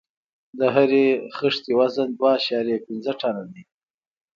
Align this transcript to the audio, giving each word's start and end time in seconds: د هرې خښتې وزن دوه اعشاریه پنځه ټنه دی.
د 0.59 0.61
هرې 0.75 1.05
خښتې 1.37 1.71
وزن 1.79 2.07
دوه 2.17 2.29
اعشاریه 2.37 2.77
پنځه 2.85 3.11
ټنه 3.21 3.43
دی. 3.51 3.63